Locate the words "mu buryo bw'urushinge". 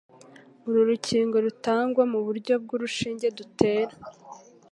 2.11-3.27